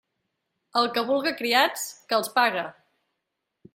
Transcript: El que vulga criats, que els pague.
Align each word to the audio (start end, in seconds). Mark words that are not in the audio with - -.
El 0.81 0.87
que 0.95 1.03
vulga 1.11 1.33
criats, 1.41 1.85
que 2.09 2.19
els 2.21 2.33
pague. 2.39 2.65